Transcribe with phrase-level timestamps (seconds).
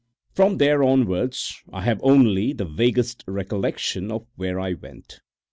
[0.33, 5.19] From there onwards I have only the vaguest recollections of where I went.